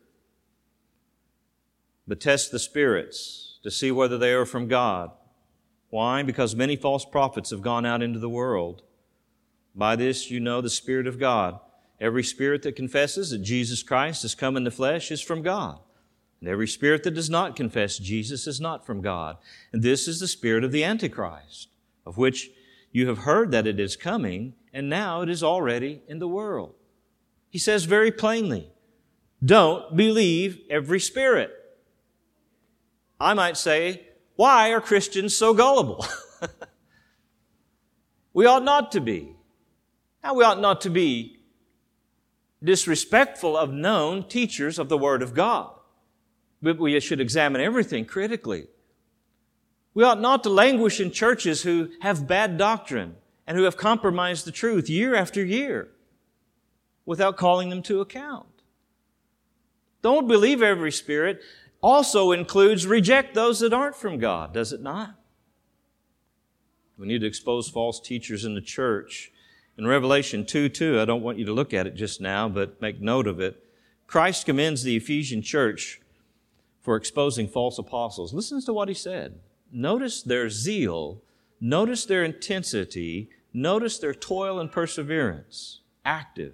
[2.07, 5.11] but test the spirits to see whether they are from God.
[5.89, 6.23] Why?
[6.23, 8.81] Because many false prophets have gone out into the world.
[9.75, 11.59] By this you know the Spirit of God.
[11.99, 15.79] Every spirit that confesses that Jesus Christ has come in the flesh is from God.
[16.41, 19.37] And every spirit that does not confess Jesus is not from God.
[19.71, 21.69] And this is the spirit of the Antichrist,
[22.05, 22.49] of which
[22.91, 26.75] you have heard that it is coming, and now it is already in the world.
[27.53, 28.71] He says very plainly,
[29.45, 31.51] don't believe every spirit.
[33.19, 36.03] I might say, why are Christians so gullible?
[38.33, 39.35] we ought not to be.
[40.23, 41.41] Now, we ought not to be
[42.63, 45.69] disrespectful of known teachers of the Word of God.
[46.59, 48.65] But we should examine everything critically.
[49.93, 54.47] We ought not to languish in churches who have bad doctrine and who have compromised
[54.47, 55.92] the truth year after year
[57.05, 58.47] without calling them to account.
[60.01, 61.41] Don't believe every spirit
[61.81, 65.15] also includes reject those that aren't from God, does it not?
[66.97, 69.33] We need to expose false teachers in the church
[69.77, 72.79] in Revelation 2 2, I don't want you to look at it just now, but
[72.81, 73.63] make note of it.
[74.05, 75.99] Christ commends the Ephesian church
[76.81, 78.33] for exposing false apostles.
[78.33, 79.39] Listen to what he said.
[79.71, 81.23] Notice their zeal,
[81.59, 85.79] notice their intensity, notice their toil and perseverance.
[86.05, 86.53] Active.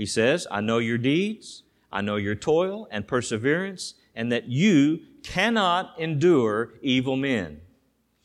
[0.00, 5.00] He says, I know your deeds, I know your toil and perseverance, and that you
[5.22, 7.60] cannot endure evil men.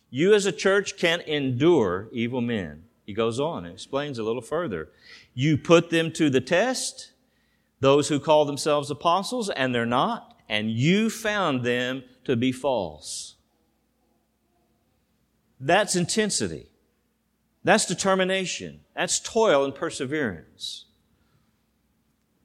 [0.10, 2.84] You as a church can't endure evil men.
[3.06, 4.88] He goes on and explains a little further.
[5.34, 7.12] You put them to the test,
[7.82, 13.36] those who call themselves apostles, and they're not, and you found them to be false.
[15.60, 16.68] That's intensity.
[17.66, 18.80] That's determination.
[18.96, 20.86] That's toil and perseverance.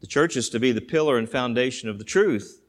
[0.00, 2.62] The church is to be the pillar and foundation of the truth,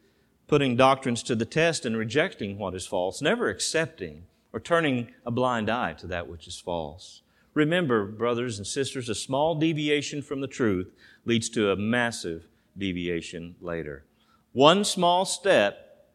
[0.47, 5.31] putting doctrines to the test and rejecting what is false, never accepting or turning a
[5.31, 7.21] blind eye to that which is false.
[7.53, 10.91] Remember, brothers and sisters, a small deviation from the truth
[11.25, 14.05] leads to a massive deviation later.
[14.53, 16.07] One small step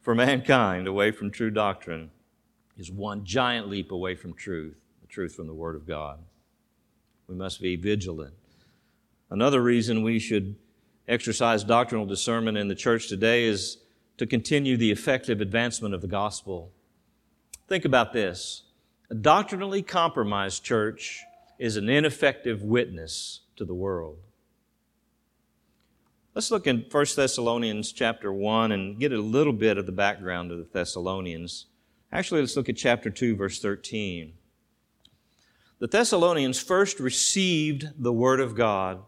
[0.00, 2.10] for mankind away from true doctrine
[2.76, 6.18] is one giant leap away from truth, the truth from the Word of God.
[7.26, 8.34] We must be vigilant.
[9.30, 10.56] Another reason we should
[11.06, 13.78] exercise doctrinal discernment in the church today is
[14.16, 16.72] to continue the effective advancement of the gospel.
[17.66, 18.64] Think about this.
[19.10, 21.22] A doctrinally compromised church
[21.58, 24.18] is an ineffective witness to the world.
[26.34, 30.52] Let's look in 1 Thessalonians chapter 1 and get a little bit of the background
[30.52, 31.66] of the Thessalonians.
[32.12, 34.34] Actually, let's look at chapter 2, verse 13.
[35.80, 39.02] The Thessalonians first received the Word of God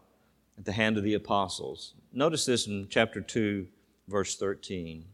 [0.61, 1.93] at the hand of the apostles.
[2.13, 3.67] Notice this in chapter 2,
[4.07, 5.05] verse 13.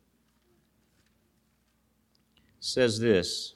[2.36, 3.56] It says this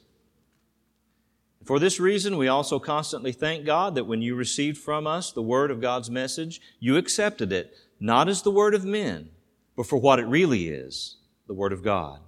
[1.64, 5.42] For this reason, we also constantly thank God that when you received from us the
[5.42, 9.30] Word of God's message, you accepted it, not as the Word of men,
[9.76, 12.18] but for what it really is the Word of God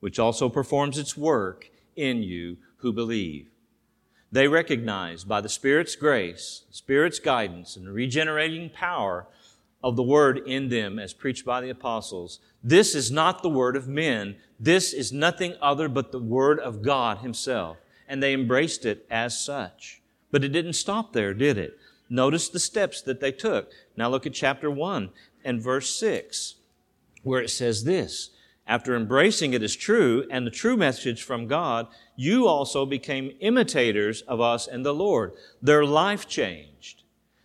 [0.00, 3.48] which also performs its work in you who believe.
[4.32, 9.26] They recognize by the Spirit's grace, Spirit's guidance, and the regenerating power
[9.82, 12.40] of the Word in them as preached by the apostles.
[12.62, 14.36] This is not the Word of men.
[14.58, 17.76] This is nothing other but the Word of God Himself.
[18.08, 20.00] And they embraced it as such.
[20.30, 21.78] But it didn't stop there, did it?
[22.08, 23.70] Notice the steps that they took.
[23.96, 25.10] Now look at chapter 1
[25.44, 26.56] and verse 6,
[27.22, 28.30] where it says this
[28.66, 34.22] after embracing it as true and the true message from God, you also became imitators
[34.22, 35.32] of us and the Lord.
[35.62, 37.02] Their life changed.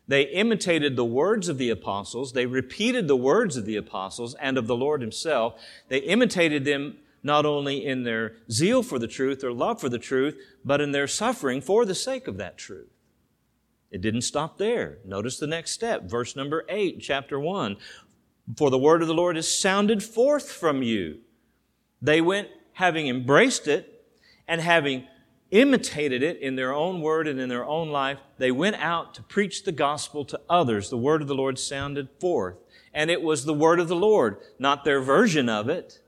[0.08, 2.34] They imitated the words of the apostles.
[2.34, 5.62] They repeated the words of the apostles and of the Lord Himself.
[5.90, 10.00] They imitated them not only in their zeal for the truth, their love for the
[10.00, 12.90] truth, but in their suffering for the sake of that truth.
[13.92, 14.98] It didn't stop there.
[15.06, 17.78] Notice the next step, verse number 8, chapter 1.
[18.58, 21.20] For the word of the Lord is sounded forth from you.
[22.02, 24.06] They went, having embraced it
[24.48, 25.06] and having
[25.52, 29.24] imitated it in their own word and in their own life, they went out to
[29.24, 30.90] preach the gospel to others.
[30.90, 32.56] The word of the Lord sounded forth.
[32.94, 36.00] And it was the word of the Lord, not their version of it,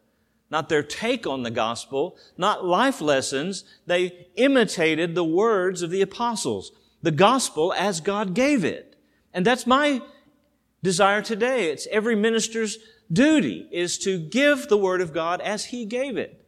[0.50, 3.64] not their take on the gospel, not life lessons.
[3.86, 8.96] They imitated the words of the apostles, the gospel as God gave it.
[9.34, 10.02] And that's my
[10.84, 11.72] desire today.
[11.72, 12.78] It's every minister's
[13.12, 16.46] duty is to give the Word of God as He gave it.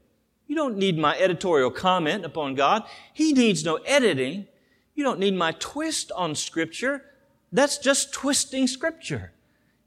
[0.48, 2.84] You don't need my editorial comment upon God.
[3.13, 4.48] He needs no editing.
[4.93, 7.04] You don't need my twist on Scripture.
[7.52, 9.32] That's just twisting Scripture.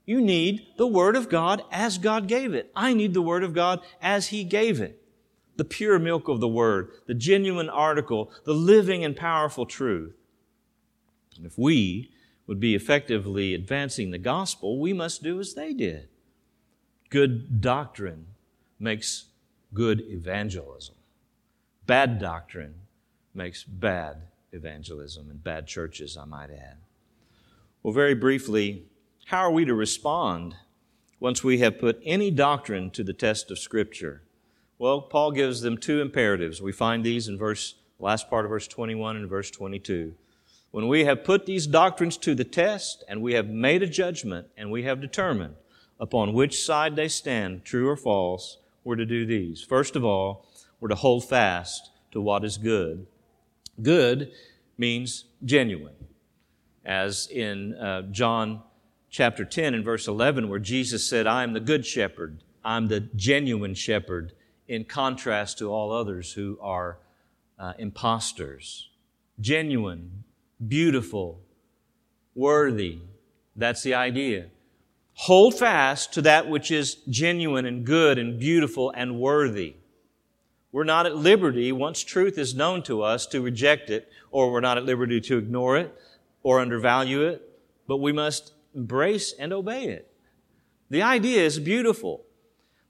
[0.04, 2.72] You need the Word of God as God gave it.
[2.74, 5.02] I need the Word of God as He gave it.
[5.56, 10.14] The pure milk of the Word, the genuine article, the living and powerful truth.
[11.36, 12.10] And if we
[12.48, 16.08] would be effectively advancing the gospel, we must do as they did.
[17.10, 18.26] Good doctrine
[18.80, 19.26] makes
[19.74, 20.94] good evangelism.
[21.86, 22.74] Bad doctrine
[23.34, 26.78] makes bad evangelism and bad churches, I might add.
[27.82, 28.86] Well, very briefly,
[29.26, 30.56] how are we to respond
[31.20, 34.22] once we have put any doctrine to the test of Scripture?
[34.78, 36.62] Well, Paul gives them two imperatives.
[36.62, 40.14] We find these in verse last part of verse 21 and verse 22.
[40.70, 44.48] When we have put these doctrines to the test and we have made a judgment
[44.56, 45.54] and we have determined
[45.98, 49.62] upon which side they stand, true or false, we're to do these.
[49.62, 50.46] First of all,
[50.80, 53.06] we're to hold fast to what is good.
[53.82, 54.32] Good
[54.76, 55.94] means genuine.
[56.84, 58.62] As in uh, John
[59.10, 63.00] chapter 10 and verse 11, where Jesus said, I am the good shepherd, I'm the
[63.00, 64.32] genuine shepherd,
[64.66, 66.98] in contrast to all others who are
[67.58, 68.90] uh, impostors.
[69.40, 70.24] Genuine,
[70.66, 71.40] beautiful,
[72.34, 72.98] worthy.
[73.56, 74.46] That's the idea.
[75.14, 79.74] Hold fast to that which is genuine and good and beautiful and worthy.
[80.70, 84.60] We're not at liberty, once truth is known to us, to reject it, or we're
[84.60, 85.92] not at liberty to ignore it
[86.42, 87.42] or undervalue it,
[87.86, 90.12] but we must embrace and obey it.
[90.90, 92.24] The idea is beautiful.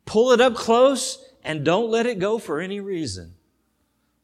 [0.04, 3.34] Pull it up close and don't let it go for any reason.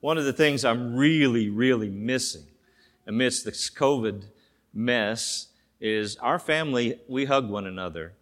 [0.01, 2.45] One of the things I'm really, really missing
[3.07, 4.25] amidst this COVID
[4.73, 5.49] mess
[5.81, 8.13] is our family, we hug one another.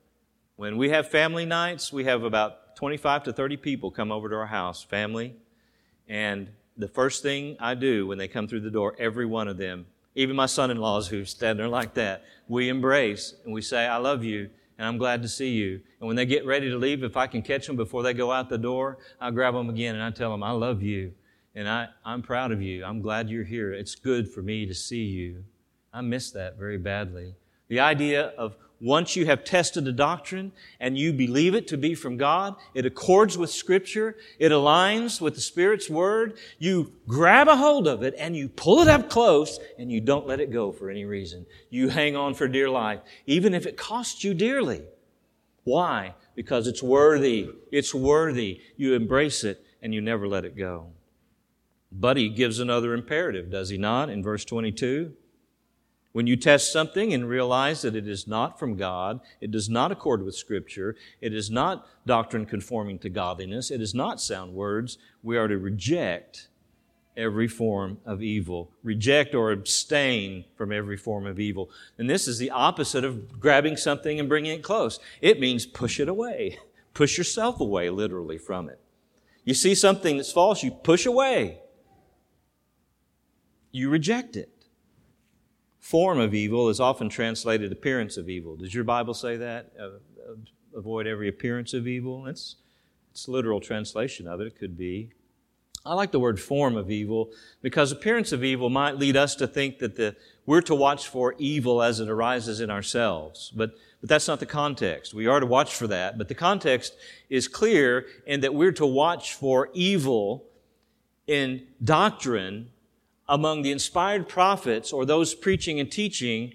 [0.56, 4.36] When we have family nights, we have about 25 to 30 people come over to
[4.36, 5.36] our house, family,
[6.08, 9.58] and the first thing I do when they come through the door, every one of
[9.58, 13.62] them, even my son in laws who stand there like that, we embrace and we
[13.62, 15.80] say, I love you and I'm glad to see you.
[16.00, 18.32] And when they get ready to leave, if I can catch them before they go
[18.32, 21.12] out the door, I grab them again and I tell them, I love you
[21.54, 22.84] and I, I'm proud of you.
[22.84, 23.72] I'm glad you're here.
[23.72, 25.44] It's good for me to see you.
[25.92, 27.34] I miss that very badly.
[27.68, 30.50] The idea of once you have tested a doctrine
[30.80, 35.36] and you believe it to be from God, it accords with Scripture, it aligns with
[35.36, 39.60] the Spirit's Word, you grab a hold of it and you pull it up close
[39.78, 41.46] and you don't let it go for any reason.
[41.70, 44.82] You hang on for dear life, even if it costs you dearly.
[45.62, 46.16] Why?
[46.34, 47.50] Because it's worthy.
[47.70, 48.60] It's worthy.
[48.76, 50.88] You embrace it and you never let it go.
[51.92, 55.12] But he gives another imperative, does he not, in verse 22?
[56.12, 59.92] When you test something and realize that it is not from God, it does not
[59.92, 64.98] accord with Scripture, it is not doctrine conforming to godliness, it is not sound words,
[65.22, 66.48] we are to reject
[67.16, 68.70] every form of evil.
[68.82, 71.70] Reject or abstain from every form of evil.
[71.98, 74.98] And this is the opposite of grabbing something and bringing it close.
[75.20, 76.58] It means push it away.
[76.94, 78.78] Push yourself away, literally, from it.
[79.44, 81.58] You see something that's false, you push away.
[83.72, 84.62] You reject it
[85.82, 88.56] form of evil is often translated appearance of evil.
[88.56, 89.72] Does your Bible say that?
[89.78, 90.34] Uh, uh,
[90.74, 92.26] avoid every appearance of evil?
[92.26, 92.56] It's,
[93.10, 94.46] it's literal translation of it.
[94.46, 95.10] It could be.
[95.84, 99.48] I like the word form of evil because appearance of evil might lead us to
[99.48, 100.14] think that the,
[100.46, 103.52] we're to watch for evil as it arises in ourselves.
[103.54, 105.12] But, but that's not the context.
[105.12, 106.16] We are to watch for that.
[106.16, 106.94] But the context
[107.28, 110.44] is clear in that we're to watch for evil
[111.26, 112.70] in doctrine
[113.28, 116.54] among the inspired prophets or those preaching and teaching,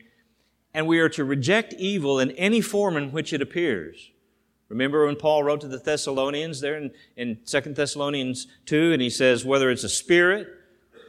[0.74, 4.11] and we are to reject evil in any form in which it appears.
[4.70, 9.09] Remember when Paul wrote to the Thessalonians there in, in 2 Thessalonians 2, and he
[9.09, 10.47] says, whether it's a spirit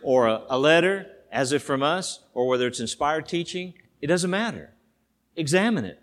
[0.02, 4.30] or a, a letter, as if from us, or whether it's inspired teaching, it doesn't
[4.30, 4.72] matter.
[5.36, 6.00] Examine it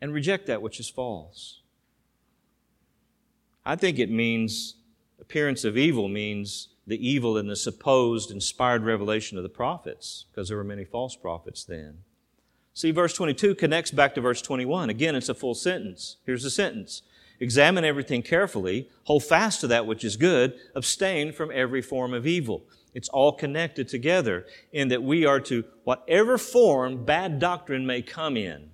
[0.00, 1.60] and reject that which is false.
[3.64, 4.74] I think it means
[5.20, 10.48] appearance of evil means the evil in the supposed inspired revelation of the prophets, because
[10.48, 11.98] there were many false prophets then.
[12.74, 14.90] See, verse 22 connects back to verse 21.
[14.90, 16.16] Again, it's a full sentence.
[16.24, 17.02] Here's the sentence.
[17.38, 22.26] Examine everything carefully, hold fast to that which is good, abstain from every form of
[22.26, 22.64] evil.
[22.94, 28.36] It's all connected together in that we are to, whatever form bad doctrine may come
[28.36, 28.70] in,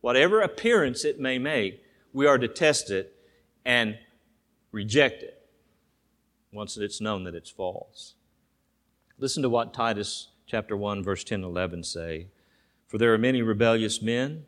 [0.00, 1.82] whatever appearance it may make,
[2.12, 3.14] we are to test it
[3.64, 3.98] and
[4.72, 5.41] reject it
[6.52, 8.14] once it's known that it's false.
[9.18, 12.28] Listen to what Titus chapter 1 verse 10 and 11 say.
[12.86, 14.44] For there are many rebellious men,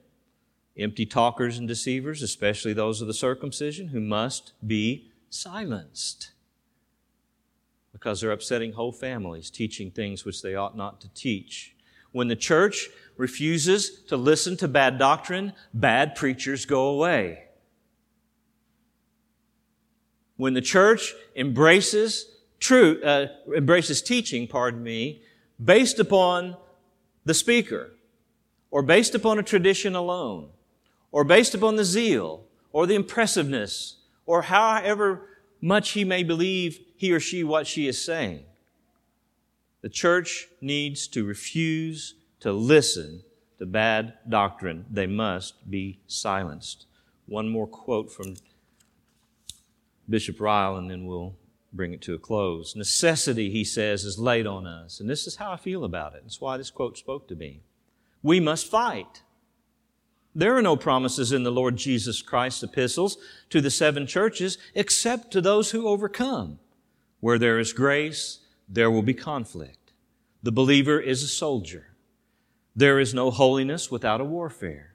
[0.77, 6.33] empty talkers and deceivers, especially those of the circumcision, who must be silenced
[7.95, 11.75] because they're upsetting whole families, teaching things which they ought not to teach.
[12.13, 17.44] When the church refuses to listen to bad doctrine, bad preachers go away.
[20.37, 22.27] When the church embraces
[22.59, 23.27] truth, uh,
[23.57, 25.23] embraces teaching, pardon me,
[25.63, 26.57] based upon
[27.25, 27.93] the speaker,
[28.71, 30.49] or based upon a tradition alone,
[31.13, 35.29] or based upon the zeal, or the impressiveness, or however
[35.61, 38.43] much he may believe he or she what she is saying.
[39.83, 43.23] The church needs to refuse to listen
[43.59, 44.87] to bad doctrine.
[44.91, 46.87] They must be silenced.
[47.27, 48.37] One more quote from
[50.09, 51.37] Bishop Ryle, and then we'll
[51.73, 52.77] bring it to a close.
[52.77, 55.01] Necessity, he says, is laid on us.
[55.01, 56.23] And this is how I feel about it.
[56.23, 57.63] That's why this quote spoke to me.
[58.23, 59.23] We must fight.
[60.35, 63.19] There are no promises in the Lord Jesus Christ's epistles
[63.51, 66.59] to the seven churches except to those who overcome.
[67.21, 69.93] Where there is grace, there will be conflict.
[70.43, 71.95] The believer is a soldier.
[72.77, 74.95] There is no holiness without a warfare.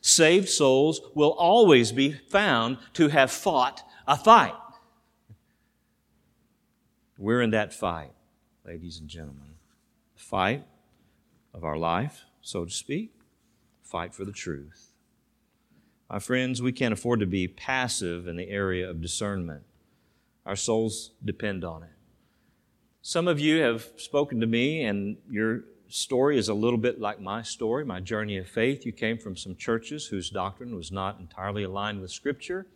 [0.00, 4.54] Saved souls will always be found to have fought a fight.
[7.18, 8.12] We're in that fight,
[8.64, 9.56] ladies and gentlemen.
[10.16, 10.66] The fight
[11.52, 13.12] of our life, so to speak.
[13.82, 14.92] Fight for the truth.
[16.08, 19.64] My friends, we can't afford to be passive in the area of discernment.
[20.46, 21.90] Our souls depend on it.
[23.02, 27.20] Some of you have spoken to me, and your story is a little bit like
[27.20, 28.86] my story, my journey of faith.
[28.86, 32.66] You came from some churches whose doctrine was not entirely aligned with Scripture.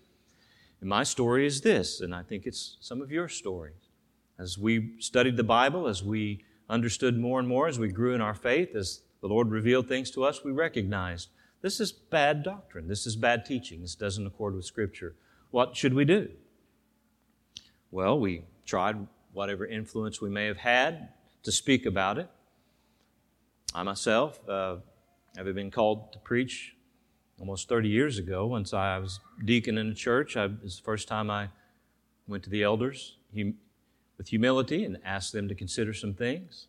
[0.82, 3.88] And my story is this, and I think it's some of your stories.
[4.36, 8.20] As we studied the Bible, as we understood more and more, as we grew in
[8.20, 11.28] our faith, as the Lord revealed things to us, we recognized
[11.60, 12.88] this is bad doctrine.
[12.88, 13.80] This is bad teaching.
[13.80, 15.14] This doesn't accord with Scripture.
[15.52, 16.30] What should we do?
[17.92, 21.10] Well, we tried whatever influence we may have had
[21.44, 22.28] to speak about it.
[23.72, 24.78] I myself, uh,
[25.36, 26.74] having been called to preach
[27.42, 30.84] almost 30 years ago, once I was deacon in a church, I, it was the
[30.84, 31.48] first time I
[32.28, 33.54] went to the elders hum,
[34.16, 36.68] with humility and asked them to consider some things.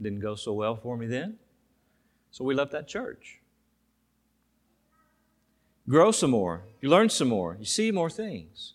[0.00, 1.36] Didn't go so well for me then.
[2.30, 3.40] So we left that church.
[5.86, 6.62] Grow some more.
[6.80, 7.58] You learn some more.
[7.60, 8.72] You see more things.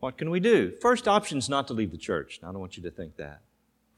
[0.00, 0.74] What can we do?
[0.82, 2.40] First option is not to leave the church.
[2.42, 3.40] Now, I don't want you to think that.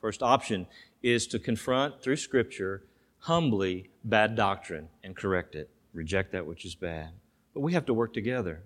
[0.00, 0.68] First option
[1.02, 2.84] is to confront through Scripture
[3.18, 5.68] humbly bad doctrine and correct it.
[5.92, 7.10] Reject that which is bad.
[7.54, 8.62] But we have to work together.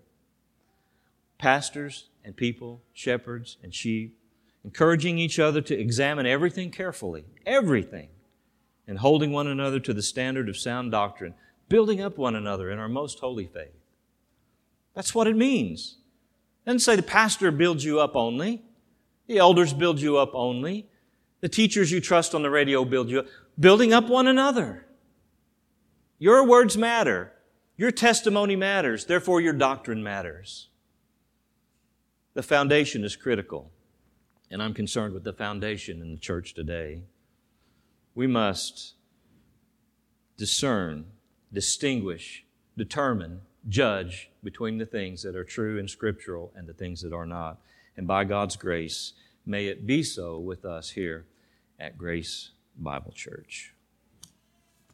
[1.38, 4.16] Pastors and people, shepherds and sheep,
[4.64, 8.08] encouraging each other to examine everything carefully, everything,
[8.86, 11.34] and holding one another to the standard of sound doctrine,
[11.68, 13.74] building up one another in our most holy faith.
[14.94, 15.98] That's what it means.
[16.64, 18.62] It doesn't say the pastor builds you up only,
[19.26, 20.88] the elders build you up only,
[21.40, 23.26] the teachers you trust on the radio build you up.
[23.58, 24.85] Building up one another.
[26.18, 27.32] Your words matter.
[27.76, 29.04] Your testimony matters.
[29.04, 30.68] Therefore, your doctrine matters.
[32.34, 33.70] The foundation is critical.
[34.50, 37.02] And I'm concerned with the foundation in the church today.
[38.14, 38.94] We must
[40.36, 41.06] discern,
[41.52, 42.44] distinguish,
[42.76, 47.26] determine, judge between the things that are true and scriptural and the things that are
[47.26, 47.58] not.
[47.96, 49.12] And by God's grace,
[49.44, 51.26] may it be so with us here
[51.78, 53.74] at Grace Bible Church.